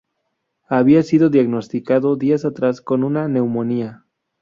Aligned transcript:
Había 0.67 1.03
sido 1.03 1.29
diagnosticado 1.29 2.15
días 2.15 2.43
atrás 2.43 2.81
con 2.81 3.03
una 3.03 3.27
neumonía. 3.27 4.03